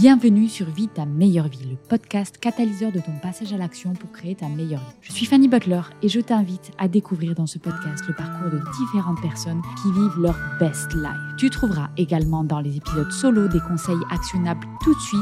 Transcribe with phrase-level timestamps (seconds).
[0.00, 4.10] Bienvenue sur Vie ta meilleure vie, le podcast catalyseur de ton passage à l'action pour
[4.12, 4.96] créer ta meilleure vie.
[5.02, 8.62] Je suis Fanny Butler et je t'invite à découvrir dans ce podcast le parcours de
[8.78, 11.36] différentes personnes qui vivent leur best life.
[11.36, 15.20] Tu trouveras également dans les épisodes solo des conseils actionnables tout de suite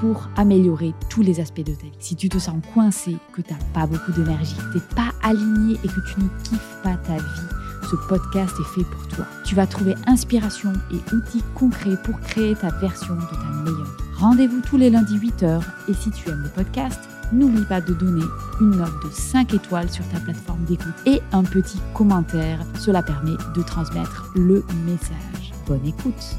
[0.00, 1.92] pour améliorer tous les aspects de ta vie.
[2.00, 5.12] Si tu te sens coincé, que tu n'as pas beaucoup d'énergie, que tu n'es pas
[5.22, 9.26] aligné et que tu ne kiffes pas ta vie, ce podcast est fait pour toi.
[9.44, 13.96] Tu vas trouver inspiration et outils concrets pour créer ta version de ta meilleure.
[14.18, 17.00] Rendez-vous tous les lundis 8h et si tu aimes le podcast,
[17.32, 18.24] n'oublie pas de donner
[18.60, 22.60] une note de 5 étoiles sur ta plateforme d'écoute et un petit commentaire.
[22.78, 25.52] Cela permet de transmettre le message.
[25.66, 26.36] Bonne écoute.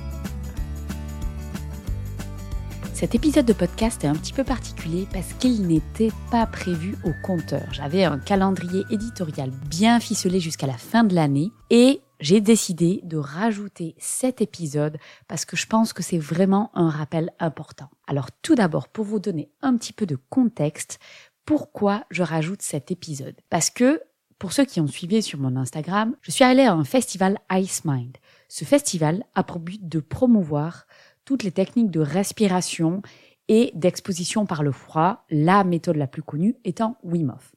[2.98, 7.12] Cet épisode de podcast est un petit peu particulier parce qu'il n'était pas prévu au
[7.23, 7.72] compteur.
[7.72, 13.18] J'avais un calendrier éditorial bien ficelé jusqu'à la fin de l'année et j'ai décidé de
[13.18, 14.98] rajouter cet épisode
[15.28, 17.88] parce que je pense que c'est vraiment un rappel important.
[18.08, 20.98] Alors tout d'abord, pour vous donner un petit peu de contexte,
[21.45, 23.36] pourquoi je rajoute cet épisode?
[23.52, 24.02] Parce que,
[24.40, 27.86] pour ceux qui ont suivi sur mon Instagram, je suis allée à un festival Ice
[27.86, 28.18] Mind.
[28.50, 30.88] Ce festival a pour but de promouvoir
[31.28, 33.02] toutes les techniques de respiration
[33.50, 37.53] et d'exposition par le froid, la méthode la plus connue étant Wim Hof.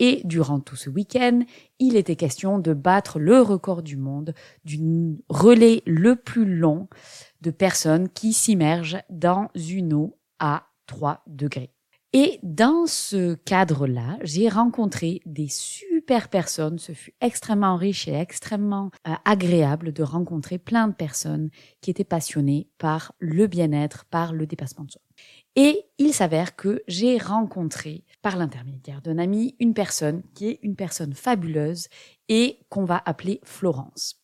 [0.00, 1.42] Et durant tout ce week-end,
[1.78, 4.34] il était question de battre le record du monde
[4.64, 4.80] du
[5.28, 6.88] relais le plus long
[7.40, 11.73] de personnes qui s'immergent dans une eau à 3 degrés.
[12.16, 16.78] Et dans ce cadre-là, j'ai rencontré des super personnes.
[16.78, 22.04] Ce fut extrêmement riche et extrêmement euh, agréable de rencontrer plein de personnes qui étaient
[22.04, 25.00] passionnées par le bien-être, par le dépassement de soi.
[25.56, 30.76] Et il s'avère que j'ai rencontré, par l'intermédiaire d'un ami, une personne qui est une
[30.76, 31.88] personne fabuleuse
[32.28, 34.22] et qu'on va appeler Florence.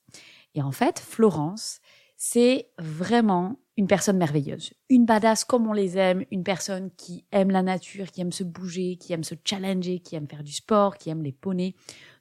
[0.55, 1.81] Et en fait, Florence,
[2.17, 7.51] c'est vraiment une personne merveilleuse, une badass comme on les aime, une personne qui aime
[7.51, 10.99] la nature, qui aime se bouger, qui aime se challenger, qui aime faire du sport,
[10.99, 11.75] qui aime les poneys.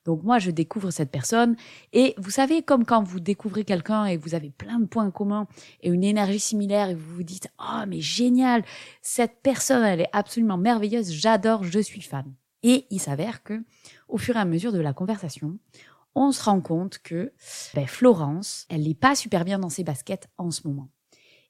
[0.06, 1.58] Donc moi, je découvre cette personne
[1.92, 5.48] et vous savez, comme quand vous découvrez quelqu'un et vous avez plein de points communs
[5.82, 8.64] et une énergie similaire et vous vous dites, oh mais génial,
[9.02, 12.34] cette personne, elle est absolument merveilleuse, j'adore, je suis fan.
[12.64, 13.66] Et il s'avère que,
[14.08, 15.60] au fur et à mesure de la conversation,
[16.16, 17.34] on se rend compte que
[17.74, 20.90] ben, Florence, elle n'est pas super bien dans ses baskets en ce moment.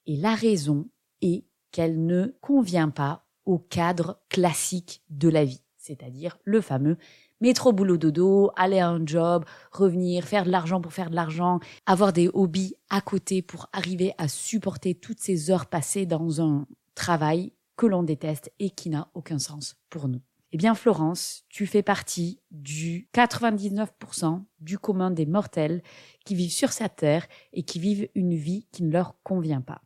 [0.10, 0.90] Et la raison
[1.22, 6.98] est qu'elle ne convient pas au cadre classique de la vie, c'est-à-dire le fameux
[7.42, 11.60] métro boulot dodo, aller à un job, revenir, faire de l'argent pour faire de l'argent,
[11.86, 16.66] avoir des hobbies à côté pour arriver à supporter toutes ces heures passées dans un
[16.96, 20.22] travail que l'on déteste et qui n'a aucun sens pour nous.
[20.54, 25.84] Eh bien, Florence, tu fais partie du 99% du commun des mortels
[26.26, 29.84] qui vivent sur cette terre et qui vivent une vie qui ne leur convient pas.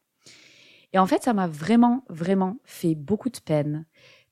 [0.93, 3.85] Et en fait, ça m'a vraiment, vraiment fait beaucoup de peine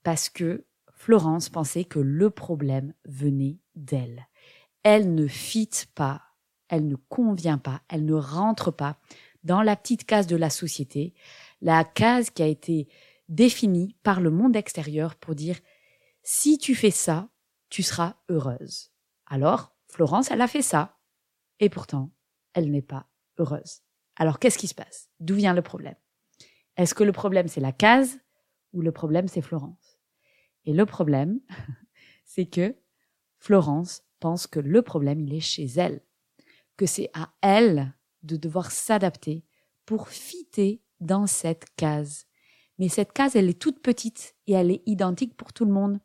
[0.03, 4.27] parce que Florence pensait que le problème venait d'elle.
[4.83, 6.21] Elle ne fit pas,
[6.69, 8.97] elle ne convient pas, elle ne rentre pas
[9.43, 11.15] dans la petite case de la société,
[11.61, 12.87] la case qui a été
[13.27, 15.57] définie par le monde extérieur pour dire
[16.21, 17.29] si tu fais ça,
[17.69, 18.91] tu seras heureuse.
[19.25, 20.99] Alors, Florence, elle a fait ça.
[21.59, 22.11] Et pourtant,
[22.53, 23.07] elle n'est pas
[23.39, 23.81] heureuse.
[24.17, 25.09] Alors, qu'est-ce qui se passe?
[25.19, 25.95] D'où vient le problème?
[26.77, 28.19] Est-ce que le problème, c'est la case
[28.73, 29.99] ou le problème, c'est Florence?
[30.65, 31.39] Et le problème,
[32.25, 32.75] c'est que
[33.37, 36.01] Florence pense que le problème, il est chez elle,
[36.77, 37.93] que c'est à elle
[38.23, 39.43] de devoir s'adapter
[39.85, 42.27] pour fitter dans cette case.
[42.77, 45.99] Mais cette case, elle est toute petite et elle est identique pour tout le monde.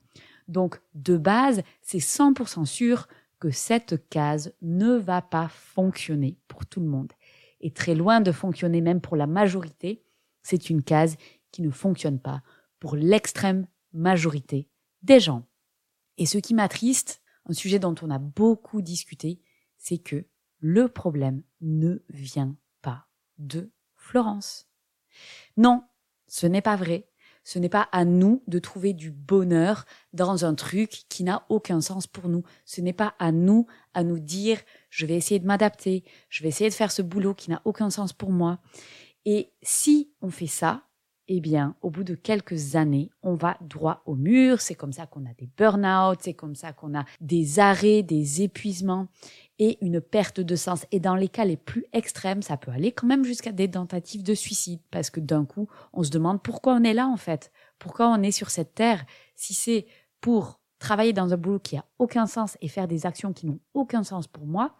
[0.48, 3.06] Donc, de base, c'est 100% sûr
[3.38, 7.12] que cette case ne va pas fonctionner pour tout le monde.
[7.60, 10.06] Et très loin de fonctionner même pour la majorité,
[10.47, 11.17] c'est une case
[11.51, 12.41] qui ne fonctionne pas
[12.79, 14.69] pour l'extrême majorité
[15.03, 15.45] des gens.
[16.19, 19.41] Et ce qui m'attriste, un sujet dont on a beaucoup discuté,
[19.77, 20.25] c'est que
[20.61, 23.09] le problème ne vient pas
[23.39, 24.69] de Florence.
[25.57, 25.83] Non,
[26.28, 27.09] ce n'est pas vrai.
[27.42, 31.81] Ce n'est pas à nous de trouver du bonheur dans un truc qui n'a aucun
[31.81, 32.45] sens pour nous.
[32.65, 34.60] Ce n'est pas à nous à nous dire
[34.91, 37.91] je vais essayer de m'adapter, je vais essayer de faire ce boulot qui n'a aucun
[37.91, 38.60] sens pour moi.
[39.27, 40.84] Et si on fait ça,
[41.28, 44.61] eh bien, au bout de quelques années, on va droit au mur.
[44.61, 48.43] C'est comme ça qu'on a des burn-out, c'est comme ça qu'on a des arrêts, des
[48.43, 49.09] épuisements
[49.59, 50.87] et une perte de sens.
[50.93, 54.23] Et dans les cas les plus extrêmes, ça peut aller quand même jusqu'à des tentatives
[54.23, 57.51] de suicide parce que d'un coup, on se demande pourquoi on est là en fait.
[57.81, 59.05] Pourquoi on est sur cette terre?
[59.34, 59.87] Si c'est
[60.21, 63.61] pour travailler dans un boulot qui a aucun sens et faire des actions qui n'ont
[63.75, 64.77] aucun sens pour moi.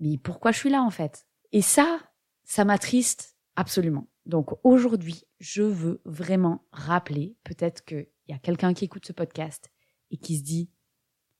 [0.00, 1.26] Mais pourquoi je suis là en fait?
[1.52, 1.98] Et ça,
[2.44, 4.06] ça m'attriste Absolument.
[4.24, 9.72] Donc aujourd'hui, je veux vraiment rappeler, peut-être qu'il y a quelqu'un qui écoute ce podcast
[10.12, 10.70] et qui se dit,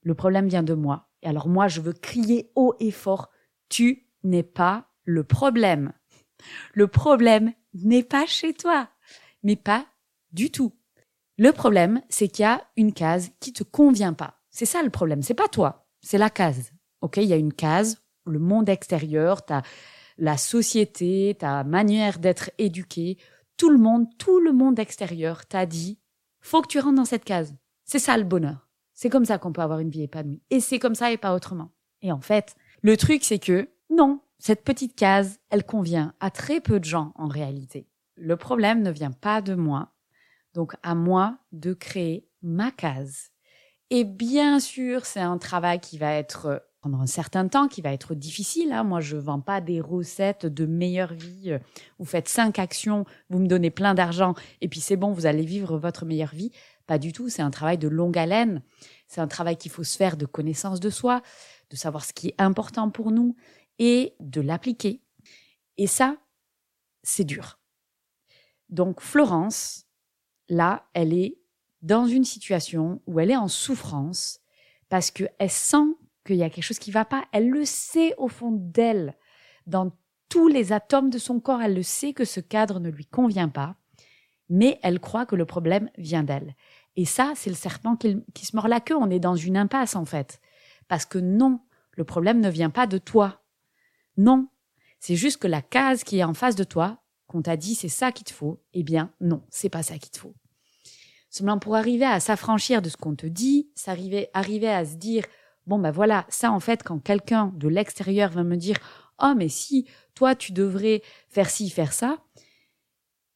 [0.01, 1.09] le problème vient de moi.
[1.21, 3.29] Et alors moi, je veux crier haut et fort,
[3.69, 5.93] tu n'es pas le problème.
[6.73, 8.89] Le problème n'est pas chez toi,
[9.41, 9.85] mais pas
[10.33, 10.77] du tout.
[11.37, 14.41] Le problème, c'est qu'il y a une case qui te convient pas.
[14.49, 15.21] C'est ça le problème.
[15.21, 16.73] C'est pas toi, c'est la case.
[16.99, 19.61] Ok, il y a une case, le monde extérieur, ta
[20.19, 23.17] la société, ta manière d'être éduqué,
[23.57, 25.97] tout le monde, tout le monde extérieur t'a dit,
[26.41, 27.55] faut que tu rentres dans cette case.
[27.85, 28.67] C'est ça le bonheur.
[28.93, 30.41] C'est comme ça qu'on peut avoir une vie épanouie.
[30.49, 31.71] Et c'est comme ça et pas autrement.
[32.01, 36.61] Et en fait, le truc, c'est que non, cette petite case, elle convient à très
[36.61, 37.87] peu de gens en réalité.
[38.15, 39.93] Le problème ne vient pas de moi.
[40.53, 43.31] Donc à moi de créer ma case.
[43.89, 47.91] Et bien sûr, c'est un travail qui va être pendant un certain temps qui va
[47.91, 48.71] être difficile.
[48.71, 48.83] Hein.
[48.83, 51.57] Moi, je vends pas des recettes de meilleure vie.
[51.97, 55.43] Vous faites cinq actions, vous me donnez plein d'argent et puis c'est bon, vous allez
[55.43, 56.51] vivre votre meilleure vie.
[56.89, 57.29] Pas du tout.
[57.29, 58.63] C'est un travail de longue haleine.
[59.07, 61.21] C'est un travail qu'il faut se faire de connaissance de soi,
[61.69, 63.35] de savoir ce qui est important pour nous
[63.77, 65.01] et de l'appliquer.
[65.77, 66.17] Et ça,
[67.03, 67.59] c'est dur.
[68.69, 69.85] Donc Florence,
[70.47, 71.37] là, elle est
[71.81, 74.39] dans une situation où elle est en souffrance
[74.89, 77.25] parce qu'elle sent qu'il y a quelque chose qui va pas.
[77.31, 79.15] Elle le sait au fond d'elle.
[79.67, 79.91] Dans
[80.29, 83.49] tous les atomes de son corps, elle le sait que ce cadre ne lui convient
[83.49, 83.75] pas,
[84.47, 86.55] mais elle croit que le problème vient d'elle.
[86.95, 88.95] Et ça, c'est le serpent qui, se mord la queue.
[88.95, 90.39] On est dans une impasse, en fait.
[90.87, 91.61] Parce que non,
[91.93, 93.41] le problème ne vient pas de toi.
[94.17, 94.49] Non.
[94.99, 97.89] C'est juste que la case qui est en face de toi, qu'on t'a dit c'est
[97.89, 100.35] ça qu'il te faut, eh bien, non, c'est pas ça qu'il te faut.
[101.29, 105.23] Seulement pour arriver à s'affranchir de ce qu'on te dit, s'arriver, arriver à se dire
[105.69, 108.77] Bon, ben voilà, ça en fait, quand quelqu'un de l'extérieur va me dire
[109.21, 112.17] Oh, mais si, toi, tu devrais faire ci, faire ça,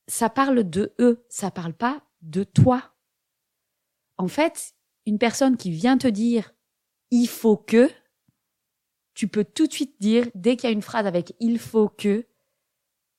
[0.08, 2.96] ça parle de eux, ça parle pas de toi.
[4.18, 4.74] En fait,
[5.06, 6.56] une personne qui vient te dire
[7.12, 7.92] il faut que,
[9.14, 11.88] tu peux tout de suite dire, dès qu'il y a une phrase avec il faut
[11.88, 12.26] que,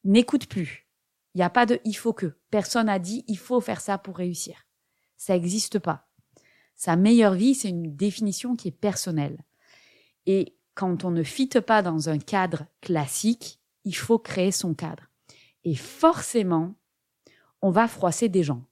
[0.02, 0.88] n'écoute plus.
[1.34, 2.36] Il n'y a pas de il faut que.
[2.50, 4.66] Personne n'a dit il faut faire ça pour réussir.
[5.16, 6.08] Ça n'existe pas.
[6.76, 9.38] Sa meilleure vie, c'est une définition qui est personnelle.
[10.26, 15.04] Et quand on ne fitte pas dans un cadre classique, il faut créer son cadre.
[15.64, 16.74] Et forcément,
[17.62, 18.64] on va froisser des gens.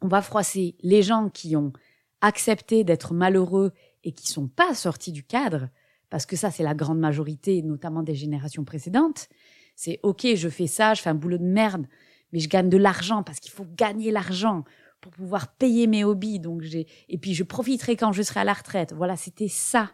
[0.00, 1.72] On va froisser les gens qui ont
[2.20, 3.72] accepté d'être malheureux
[4.02, 5.68] et qui sont pas sortis du cadre,
[6.10, 9.28] parce que ça, c'est la grande majorité, notamment des générations précédentes.
[9.74, 11.86] C'est OK, je fais ça, je fais un boulot de merde,
[12.32, 14.64] mais je gagne de l'argent parce qu'il faut gagner l'argent
[15.04, 16.40] pour pouvoir payer mes hobbies.
[16.40, 18.94] Donc j'ai et puis je profiterai quand je serai à la retraite.
[18.94, 19.90] Voilà, c'était ça.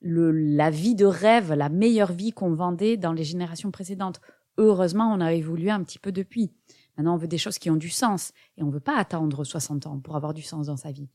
[0.00, 4.20] Le, la vie de rêve, la meilleure vie qu'on vendait dans les générations précédentes.
[4.58, 6.52] Heureusement, on a évolué un petit peu depuis.
[6.96, 9.86] Maintenant, on veut des choses qui ont du sens et on veut pas attendre 60
[9.86, 11.08] ans pour avoir du sens dans sa vie.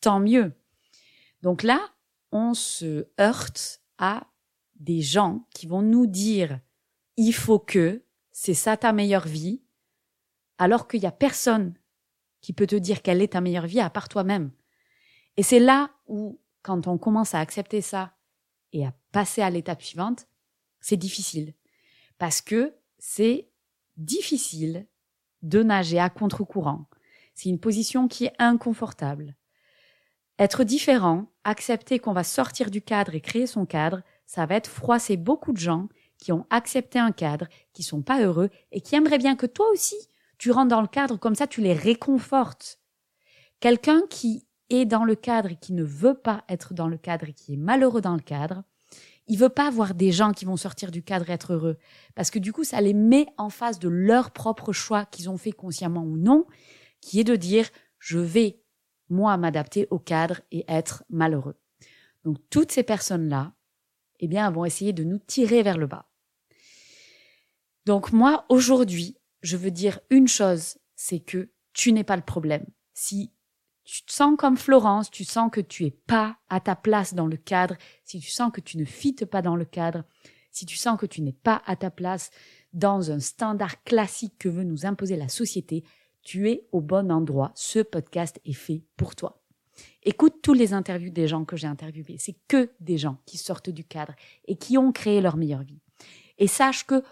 [0.00, 0.52] Tant mieux.
[1.42, 1.80] Donc là,
[2.32, 4.26] on se heurte à
[4.74, 6.58] des gens qui vont nous dire
[7.16, 8.02] il faut que
[8.32, 9.62] c'est ça ta meilleure vie,
[10.58, 11.74] alors qu'il y a personne
[12.46, 14.52] qui peut te dire quelle est ta meilleure vie à part toi-même.
[15.36, 18.14] Et c'est là où, quand on commence à accepter ça
[18.72, 20.28] et à passer à l'étape suivante,
[20.78, 21.54] c'est difficile.
[22.18, 23.48] Parce que c'est
[23.96, 24.86] difficile
[25.42, 26.86] de nager à contre-courant.
[27.34, 29.34] C'est une position qui est inconfortable.
[30.38, 34.70] Être différent, accepter qu'on va sortir du cadre et créer son cadre, ça va être
[34.70, 38.94] froisser beaucoup de gens qui ont accepté un cadre, qui sont pas heureux et qui
[38.94, 39.96] aimeraient bien que toi aussi
[40.38, 42.80] tu rentres dans le cadre, comme ça tu les réconfortes.
[43.60, 47.28] Quelqu'un qui est dans le cadre et qui ne veut pas être dans le cadre
[47.28, 48.64] et qui est malheureux dans le cadre,
[49.28, 51.78] il veut pas voir des gens qui vont sortir du cadre et être heureux.
[52.14, 55.36] Parce que du coup, ça les met en face de leur propre choix qu'ils ont
[55.36, 56.46] fait consciemment ou non,
[57.00, 58.60] qui est de dire, je vais,
[59.08, 61.56] moi, m'adapter au cadre et être malheureux.
[62.24, 63.52] Donc, toutes ces personnes-là,
[64.20, 66.08] eh bien, vont essayer de nous tirer vers le bas.
[67.84, 69.16] Donc, moi, aujourd'hui,
[69.46, 72.66] je veux dire une chose, c'est que tu n'es pas le problème.
[72.94, 73.32] Si
[73.84, 77.28] tu te sens comme Florence, tu sens que tu es pas à ta place dans
[77.28, 80.02] le cadre, si tu sens que tu ne fites pas dans le cadre,
[80.50, 82.30] si tu sens que tu n'es pas à ta place
[82.72, 85.84] dans un standard classique que veut nous imposer la société,
[86.22, 87.52] tu es au bon endroit.
[87.54, 89.44] Ce podcast est fait pour toi.
[90.02, 92.16] Écoute tous les interviews des gens que j'ai interviewés.
[92.18, 94.14] C'est que des gens qui sortent du cadre
[94.46, 95.78] et qui ont créé leur meilleure vie.
[96.38, 97.04] Et sache que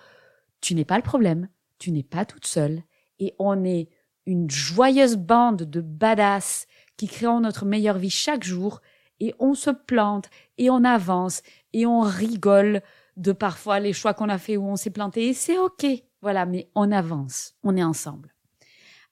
[0.60, 1.48] tu n'es pas le problème
[1.84, 2.82] tu n'es pas toute seule
[3.18, 3.90] et on est
[4.24, 8.80] une joyeuse bande de badass qui créons notre meilleure vie chaque jour
[9.20, 11.42] et on se plante et on avance
[11.74, 12.80] et on rigole
[13.18, 15.84] de parfois les choix qu'on a fait où on s'est planté et c'est ok.
[16.22, 18.34] Voilà, mais on avance, on est ensemble.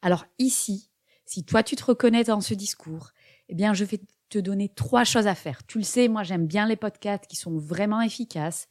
[0.00, 0.88] Alors ici,
[1.26, 3.10] si toi tu te reconnais dans ce discours,
[3.50, 4.00] eh bien je vais
[4.30, 5.66] te donner trois choses à faire.
[5.66, 8.66] Tu le sais, moi j'aime bien les podcasts qui sont vraiment efficaces.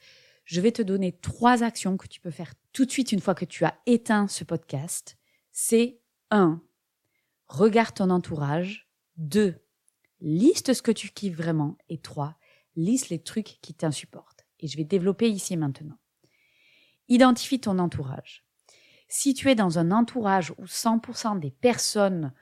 [0.51, 3.35] Je vais te donner trois actions que tu peux faire tout de suite une fois
[3.35, 5.17] que tu as éteint ce podcast.
[5.53, 6.61] C'est 1.
[7.47, 8.89] Regarde ton entourage.
[9.15, 9.55] 2.
[10.19, 11.77] Liste ce que tu kiffes vraiment.
[11.87, 12.35] Et 3.
[12.75, 14.45] Liste les trucs qui t'insupportent.
[14.59, 15.97] Et je vais développer ici maintenant.
[17.07, 18.43] Identifie ton entourage.
[19.07, 22.33] Si tu es dans un entourage où 100% des personnes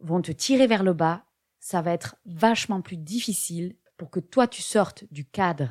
[0.00, 1.24] vont te tirer vers le bas,
[1.58, 5.70] ça va être vachement plus difficile pour que toi tu sortes du cadre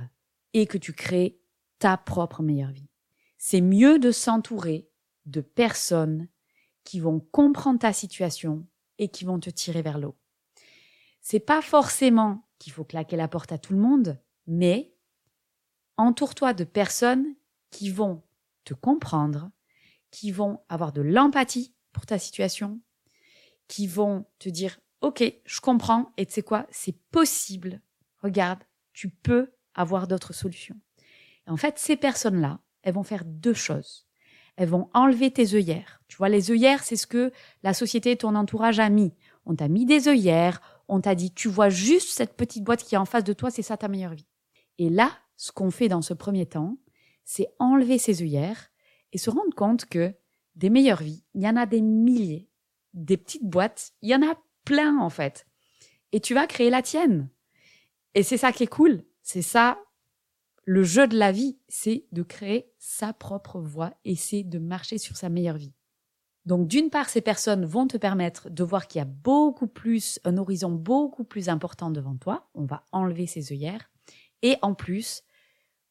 [0.54, 1.40] et que tu crées
[1.80, 2.90] ta propre meilleure vie.
[3.38, 4.90] C'est mieux de s'entourer
[5.26, 6.28] de personnes
[6.84, 8.66] qui vont comprendre ta situation
[8.98, 10.16] et qui vont te tirer vers l'eau.
[11.22, 14.94] C'est pas forcément qu'il faut claquer la porte à tout le monde, mais
[15.98, 17.36] entoure-toi de personnes
[17.72, 18.24] qui vont
[18.64, 19.50] te comprendre,
[20.12, 22.80] qui vont avoir de l'empathie pour ta situation,
[23.68, 27.82] qui vont te dire OK, je comprends et tu sais quoi, c'est possible.
[28.22, 28.64] Regarde,
[28.94, 30.80] tu peux avoir d'autres solutions.
[31.48, 34.08] En fait, ces personnes-là, elles vont faire deux choses.
[34.56, 36.02] Elles vont enlever tes œillères.
[36.08, 37.32] Tu vois, les œillères, c'est ce que
[37.64, 39.14] la société ton entourage a mis.
[39.46, 42.96] On t'a mis des œillères, on t'a dit, tu vois juste cette petite boîte qui
[42.96, 44.28] est en face de toi, c'est ça ta meilleure vie.
[44.78, 46.78] Et là, ce qu'on fait dans ce premier temps,
[47.26, 48.72] c'est enlever ces œillères
[49.12, 50.14] et se rendre compte que
[50.56, 52.50] des meilleures vies, il y en a des milliers.
[52.94, 55.46] Des petites boîtes, il y en a plein en fait.
[56.12, 57.30] Et tu vas créer la tienne.
[58.14, 59.04] Et c'est ça qui est cool.
[59.22, 59.78] C'est ça
[60.66, 64.98] le jeu de la vie, c'est de créer sa propre voie et c'est de marcher
[64.98, 65.74] sur sa meilleure vie.
[66.46, 70.20] Donc d'une part, ces personnes vont te permettre de voir qu'il y a beaucoup plus,
[70.24, 72.50] un horizon beaucoup plus important devant toi.
[72.54, 73.92] On va enlever ces œillères.
[74.42, 75.24] Et en plus,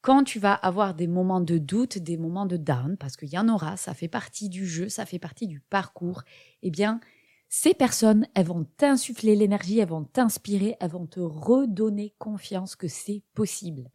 [0.00, 3.38] quand tu vas avoir des moments de doute, des moments de down, parce qu'il y
[3.38, 6.22] en aura, ça fait partie du jeu, ça fait partie du parcours,
[6.62, 7.00] eh bien,
[7.48, 12.88] ces personnes, elles vont t'insuffler l'énergie, elles vont t'inspirer, elles vont te redonner confiance que
[12.88, 13.90] c'est possible.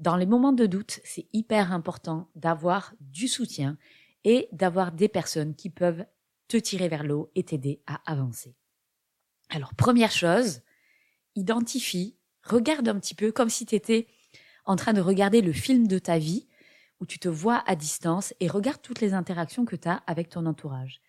[0.00, 3.76] Dans les moments de doute, c'est hyper important d'avoir du soutien
[4.24, 6.06] et d'avoir des personnes qui peuvent
[6.48, 8.56] te tirer vers l'eau et t'aider à avancer.
[9.50, 10.62] Alors, première chose,
[11.36, 14.06] identifie, regarde un petit peu comme si tu étais
[14.64, 16.48] en train de regarder le film de ta vie
[17.00, 20.30] où tu te vois à distance et regarde toutes les interactions que tu as avec
[20.30, 21.02] ton entourage.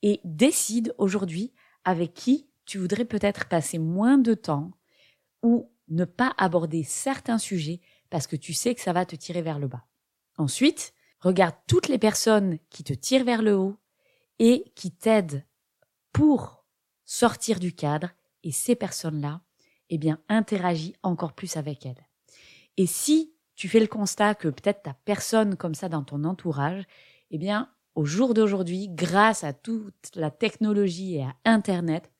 [0.00, 1.52] Et décide aujourd'hui
[1.84, 4.70] avec qui tu voudrais peut-être passer moins de temps
[5.42, 7.82] ou ne pas aborder certains sujets
[8.12, 9.86] parce que tu sais que ça va te tirer vers le bas.
[10.36, 13.78] Ensuite, regarde toutes les personnes qui te tirent vers le haut
[14.38, 15.46] et qui t'aident
[16.12, 16.66] pour
[17.06, 18.10] sortir du cadre
[18.42, 19.40] et ces personnes-là,
[19.88, 22.06] eh bien, interagis encore plus avec elles.
[22.76, 26.84] Et si tu fais le constat que peut-être t'as personne comme ça dans ton entourage,
[27.30, 32.12] eh bien, au jour d'aujourd'hui, grâce à toute la technologie et à Internet,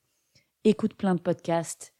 [0.63, 1.93] écoute plein de podcasts,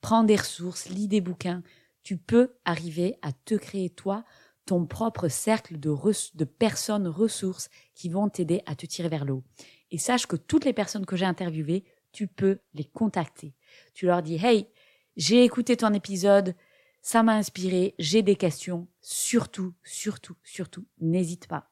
[0.00, 1.64] prends des ressources, lis des bouquins,
[2.02, 4.24] tu peux arriver à te créer toi
[4.66, 5.94] ton propre cercle de,
[6.34, 9.44] de personnes ressources qui vont t'aider à te tirer vers le haut.
[9.90, 13.54] Et sache que toutes les personnes que j'ai interviewées, tu peux les contacter.
[13.94, 14.68] Tu leur dis, hey,
[15.16, 16.54] j'ai écouté ton épisode,
[17.02, 18.86] ça m'a inspiré, j'ai des questions.
[19.00, 21.70] Surtout, surtout, surtout, n'hésite pas.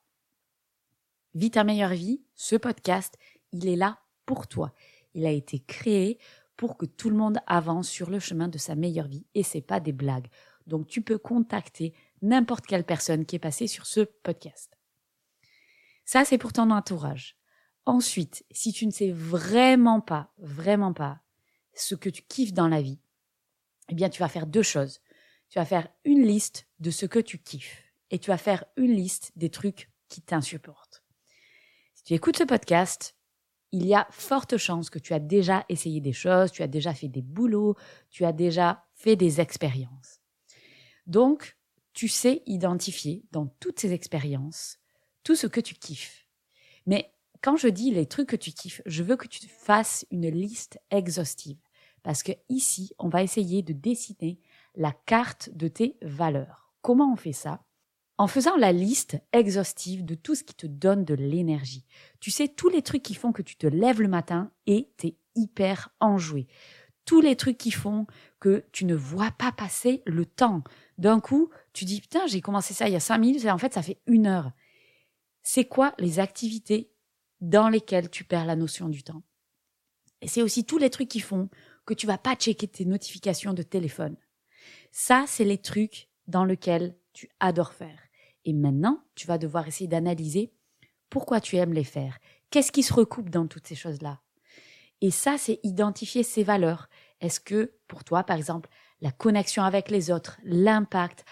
[1.35, 3.17] Vis ta meilleure vie, ce podcast,
[3.53, 4.75] il est là pour toi.
[5.15, 6.19] Il a été créé
[6.59, 9.63] pour que tout le monde avance sur le chemin de sa meilleure vie et c'est
[9.63, 10.27] pas des blagues.
[10.67, 14.77] Donc tu peux contacter n'importe quelle personne qui est passée sur ce podcast.
[16.05, 17.39] Ça c'est pour ton entourage.
[17.87, 21.21] Ensuite, si tu ne sais vraiment pas, vraiment pas
[21.75, 22.99] ce que tu kiffes dans la vie,
[23.89, 25.01] eh bien tu vas faire deux choses.
[25.51, 28.93] Tu vas faire une liste de ce que tu kiffes et tu vas faire une
[28.93, 31.05] liste des trucs qui t'insupportent.
[31.95, 33.15] Si tu écoutes ce podcast,
[33.73, 36.95] il y a forte chance que tu as déjà essayé des choses, tu as déjà
[36.95, 37.77] fait des boulots,
[38.11, 40.21] tu as déjà fait des expériences.
[41.07, 41.57] Donc,
[41.93, 44.79] tu sais identifier dans toutes ces expériences
[45.25, 46.27] tout ce que tu kiffes.
[46.87, 50.29] Mais quand je dis les trucs que tu kiffes, je veux que tu fasses une
[50.29, 51.59] liste exhaustive.
[52.03, 54.41] Parce que ici, on va essayer de dessiner
[54.75, 56.73] la carte de tes valeurs.
[56.81, 57.65] Comment on fait ça?
[58.19, 61.87] En faisant la liste exhaustive de tout ce qui te donne de l'énergie.
[62.21, 65.17] Tu sais, tous les trucs qui font que tu te lèves le matin et t'es
[65.37, 66.49] hyper enjoué.
[67.05, 68.07] Tous les trucs qui font
[68.41, 70.65] que tu ne vois pas passer le temps.
[70.99, 73.59] D'un coup, tu dis, putain, j'ai commencé ça il y a cinq minutes et en
[73.59, 74.51] fait, ça fait une heure.
[75.43, 76.91] C'est quoi les activités
[77.41, 79.23] dans lesquelles tu perds la notion du temps?
[80.21, 81.49] Et c'est aussi tous les trucs qui font
[81.87, 84.17] que tu vas pas checker tes notifications de téléphone.
[84.91, 88.08] Ça, c'est les trucs dans lesquels tu adores faire.
[88.45, 90.53] Et maintenant, tu vas devoir essayer d'analyser
[91.11, 92.19] pourquoi tu aimes les faire,
[92.51, 94.21] qu'est-ce qui se recoupe dans toutes ces choses-là?
[95.01, 96.89] Et ça, c'est identifier ses valeurs.
[97.21, 98.69] Est-ce que pour toi, par exemple,
[99.01, 101.25] la connexion avec les autres, l'impact,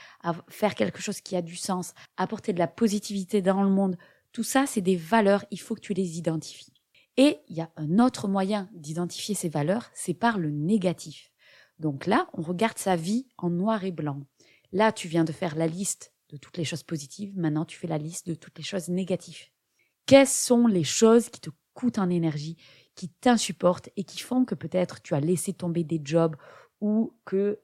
[0.49, 3.97] faire quelque chose qui a du sens, apporter de la positivité dans le monde,
[4.33, 6.73] tout ça, c'est des valeurs, il faut que tu les identifies.
[7.17, 11.33] Et il y a un autre moyen d'identifier ces valeurs, c'est par le négatif.
[11.79, 14.21] Donc là, on regarde sa vie en noir et blanc.
[14.73, 17.87] Là, tu viens de faire la liste de toutes les choses positives, maintenant tu fais
[17.87, 19.51] la liste de toutes les choses négatives.
[20.07, 22.57] Quelles sont les choses qui te coûtent en énergie,
[22.95, 26.37] qui t'insupportent et qui font que peut-être tu as laissé tomber des jobs
[26.81, 27.61] ou que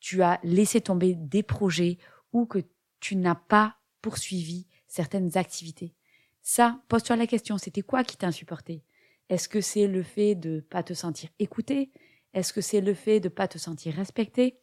[0.00, 1.98] tu as laissé tomber des projets
[2.32, 2.60] ou que
[3.00, 5.94] tu n'as pas poursuivi certaines activités?
[6.42, 8.82] Ça, pose-toi la question, c'était quoi qui t'a insupporté
[9.28, 11.92] Est-ce que c'est le fait de pas te sentir écouté?
[12.32, 14.58] Est-ce que c'est le fait de pas te sentir respecté?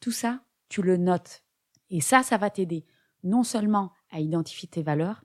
[0.00, 1.45] Tout ça, tu le notes.
[1.90, 2.84] Et ça, ça va t'aider
[3.22, 5.24] non seulement à identifier tes valeurs,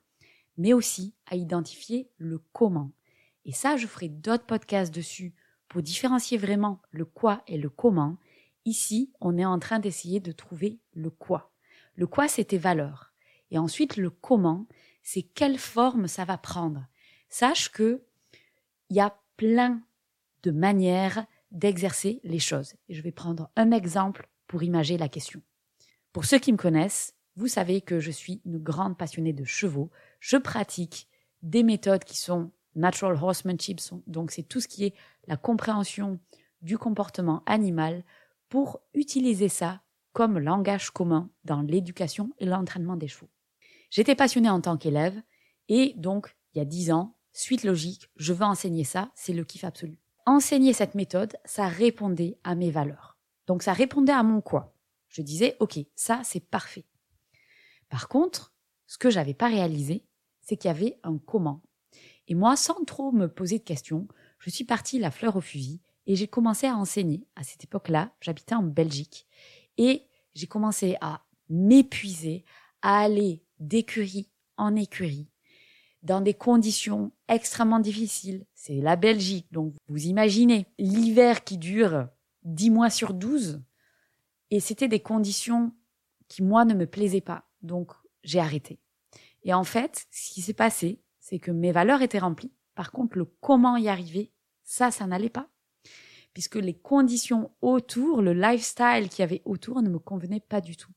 [0.58, 2.91] mais aussi à identifier le comment.
[3.46, 5.34] Et ça, je ferai d'autres podcasts dessus
[5.68, 8.18] pour différencier vraiment le quoi et le comment.
[8.65, 11.51] Ici, on est en train d'essayer de trouver le quoi.
[11.96, 13.13] Le quoi, c'est tes valeurs.
[13.50, 14.68] Et ensuite, le comment,
[15.01, 16.86] c'est quelle forme ça va prendre.
[17.30, 18.03] Sache que
[18.89, 19.82] il y a plein
[20.44, 22.75] de manières d'exercer les choses.
[22.89, 25.41] Et je vais prendre un exemple pour imager la question.
[26.13, 29.89] Pour ceux qui me connaissent, vous savez que je suis une grande passionnée de chevaux.
[30.20, 31.08] Je pratique
[31.41, 34.94] des méthodes qui sont natural horsemanship, donc c'est tout ce qui est
[35.27, 36.20] la compréhension
[36.62, 38.03] du comportement animal
[38.50, 39.82] pour utiliser ça
[40.13, 43.30] comme langage commun dans l'éducation et l'entraînement des chevaux.
[43.89, 45.22] J'étais passionnée en tant qu'élève
[45.70, 49.46] et donc, il y a dix ans, suite logique, je veux enseigner ça, c'est le
[49.46, 49.98] kiff absolu.
[50.25, 53.18] Enseigner cette méthode, ça répondait à mes valeurs.
[53.48, 54.75] Donc ça répondait à mon quoi.
[55.12, 56.86] Je disais, ok, ça c'est parfait.
[57.89, 58.56] Par contre,
[58.88, 60.06] ce que j'avais pas réalisé,
[60.41, 61.62] c'est qu'il y avait un comment.
[62.27, 64.08] Et moi, sans trop me poser de questions,
[64.39, 67.27] je suis partie la fleur au fusil et j'ai commencé à enseigner.
[67.36, 69.27] À cette époque-là, j'habitais en Belgique
[69.77, 72.46] et j'ai commencé à m'épuiser,
[72.81, 75.27] à aller d'écurie en écurie,
[76.03, 78.46] dans des conditions extrêmement difficiles.
[78.53, 82.07] C'est la Belgique, donc vous imaginez l'hiver qui dure
[82.44, 83.62] 10 mois sur 12,
[84.51, 85.74] et c'était des conditions
[86.27, 87.50] qui, moi, ne me plaisaient pas.
[87.61, 88.79] Donc, j'ai arrêté.
[89.44, 92.53] Et en fait, ce qui s'est passé, c'est que mes valeurs étaient remplies.
[92.75, 94.31] Par contre, le comment y arriver,
[94.64, 95.50] ça, ça n'allait pas.
[96.33, 100.77] Puisque les conditions autour, le lifestyle qu'il y avait autour ne me convenait pas du
[100.77, 100.92] tout.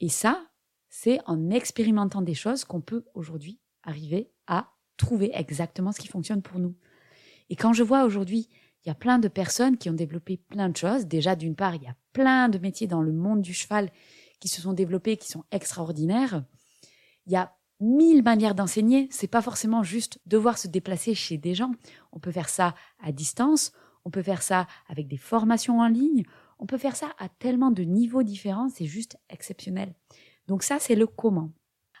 [0.00, 0.46] Et ça,
[0.88, 6.42] c'est en expérimentant des choses qu'on peut aujourd'hui arriver à trouver exactement ce qui fonctionne
[6.42, 6.76] pour nous.
[7.50, 8.48] Et quand je vois aujourd'hui,
[8.84, 11.06] il y a plein de personnes qui ont développé plein de choses.
[11.06, 13.90] Déjà, d'une part, il y a plein de métiers dans le monde du cheval
[14.40, 16.44] qui se sont développés, qui sont extraordinaires.
[17.26, 19.08] Il y a mille manières d'enseigner.
[19.10, 21.72] C'est pas forcément juste devoir se déplacer chez des gens.
[22.10, 23.72] On peut faire ça à distance.
[24.04, 26.24] On peut faire ça avec des formations en ligne.
[26.58, 28.68] On peut faire ça à tellement de niveaux différents.
[28.68, 29.94] C'est juste exceptionnel.
[30.48, 31.52] Donc ça, c'est le comment.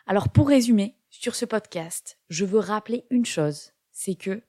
[0.06, 3.72] Alors pour résumer, sur ce podcast, je veux rappeler une chose.
[3.92, 4.42] C'est que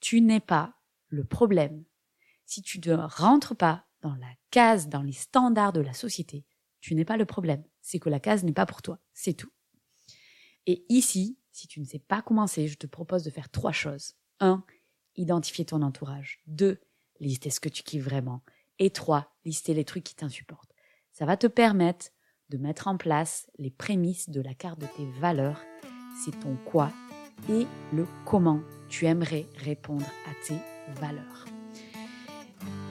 [0.00, 0.74] tu n'es pas
[1.08, 1.84] le problème.
[2.44, 6.44] Si tu ne rentres pas dans la case, dans les standards de la société,
[6.80, 7.64] tu n'es pas le problème.
[7.80, 8.98] C'est que la case n'est pas pour toi.
[9.12, 9.50] C'est tout.
[10.66, 14.14] Et ici, si tu ne sais pas commencer, je te propose de faire trois choses.
[14.40, 14.64] Un,
[15.16, 16.40] identifier ton entourage.
[16.46, 16.80] Deux,
[17.20, 18.42] lister ce que tu kiffes vraiment.
[18.78, 20.74] Et trois, lister les trucs qui t'insupportent.
[21.12, 22.10] Ça va te permettre
[22.50, 25.60] de mettre en place les prémices de la carte de tes valeurs.
[26.24, 26.92] C'est ton quoi
[27.48, 30.58] et le comment tu aimerais répondre à tes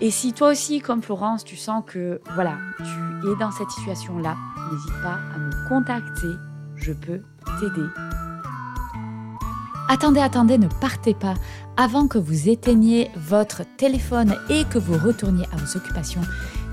[0.01, 4.35] Et si toi aussi, comme Florence, tu sens que voilà, tu es dans cette situation-là,
[4.71, 6.27] n'hésite pas à me contacter,
[6.75, 7.21] je peux
[7.59, 7.87] t'aider.
[9.87, 11.35] Attendez, attendez, ne partez pas
[11.77, 16.21] avant que vous éteigniez votre téléphone et que vous retourniez à vos occupations.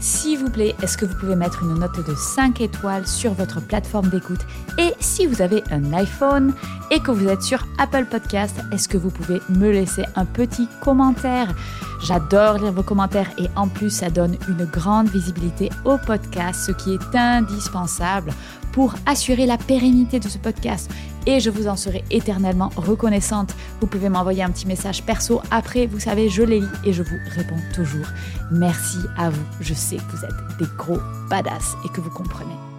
[0.02, 3.60] S'il vous plaît, est-ce que vous pouvez mettre une note de 5 étoiles sur votre
[3.60, 4.40] plateforme d'écoute?
[4.76, 6.54] Et si vous avez un iPhone
[6.90, 10.66] et que vous êtes sur Apple Podcast, est-ce que vous pouvez me laisser un petit
[10.80, 11.54] commentaire?
[12.02, 16.72] J'adore lire vos commentaires et en plus ça donne une grande visibilité au podcast, ce
[16.72, 18.32] qui est indispensable
[18.72, 20.90] pour assurer la pérennité de ce podcast
[21.26, 23.54] et je vous en serai éternellement reconnaissante.
[23.80, 27.02] Vous pouvez m'envoyer un petit message perso après, vous savez, je les lis et je
[27.02, 28.06] vous réponds toujours.
[28.50, 32.71] Merci à vous, je sais que vous êtes des gros badass et que vous comprenez.